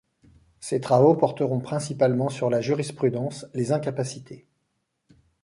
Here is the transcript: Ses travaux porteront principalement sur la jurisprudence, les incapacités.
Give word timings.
Ses 0.59 0.81
travaux 0.81 1.13
porteront 1.13 1.59
principalement 1.59 2.29
sur 2.29 2.49
la 2.49 2.59
jurisprudence, 2.59 3.45
les 3.53 3.71
incapacités. 3.71 4.47